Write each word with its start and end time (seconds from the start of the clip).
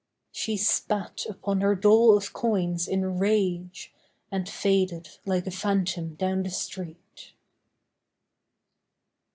She 0.31 0.57
spat 0.57 1.27
upon 1.29 1.61
her 1.61 1.75
dole 1.75 2.17
of 2.17 2.33
coins 2.33 2.87
in 2.87 3.19
rage 3.19 3.93
And 4.31 4.49
faded 4.49 5.09
like 5.27 5.45
a 5.45 5.51
phantom 5.51 6.15
down 6.15 6.41
the 6.41 6.49
street. 6.49 7.33